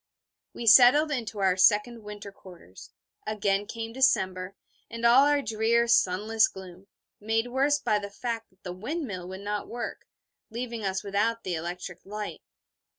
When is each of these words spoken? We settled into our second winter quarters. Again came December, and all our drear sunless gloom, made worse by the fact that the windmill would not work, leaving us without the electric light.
We 0.55 0.65
settled 0.65 1.11
into 1.11 1.37
our 1.37 1.55
second 1.55 2.01
winter 2.01 2.31
quarters. 2.31 2.89
Again 3.27 3.67
came 3.67 3.93
December, 3.93 4.55
and 4.89 5.05
all 5.05 5.27
our 5.27 5.43
drear 5.43 5.87
sunless 5.87 6.47
gloom, 6.47 6.87
made 7.19 7.49
worse 7.49 7.77
by 7.77 7.99
the 7.99 8.09
fact 8.09 8.49
that 8.49 8.63
the 8.63 8.73
windmill 8.73 9.27
would 9.27 9.41
not 9.41 9.67
work, 9.67 10.07
leaving 10.49 10.83
us 10.83 11.03
without 11.03 11.43
the 11.43 11.53
electric 11.53 12.03
light. 12.03 12.41